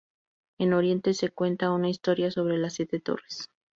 [0.57, 3.49] En Oriente se cuenta una historia sobre las siete torres.